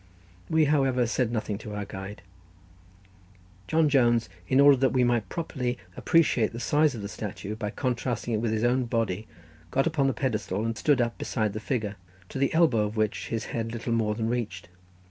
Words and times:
We, 0.49 0.65
however, 0.65 1.05
said 1.05 1.31
nothing 1.31 1.59
to 1.59 1.75
our 1.75 1.85
guide. 1.85 2.23
John 3.67 3.87
Jones, 3.87 4.29
in 4.47 4.59
order 4.59 4.75
that 4.77 4.93
we 4.93 5.03
might 5.03 5.29
properly 5.29 5.77
appreciate 5.95 6.53
the 6.53 6.59
size 6.59 6.95
of 6.95 7.03
the 7.03 7.07
statue 7.07 7.55
by 7.55 7.69
contrasting 7.69 8.33
it 8.33 8.37
with 8.41 8.51
his 8.51 8.63
own 8.63 8.85
body, 8.85 9.27
got 9.69 9.85
upon 9.85 10.07
the 10.07 10.13
pedestal 10.13 10.65
and 10.65 10.75
stood 10.75 11.01
up 11.01 11.19
beside 11.19 11.53
the 11.53 11.59
figure, 11.59 11.97
to 12.29 12.39
the 12.39 12.51
elbow 12.51 12.79
of 12.87 12.97
which 12.97 13.27
his 13.27 13.45
head 13.53 13.73
little 13.73 13.93
more 13.93 14.15
than 14.15 14.27
reached. 14.27 14.69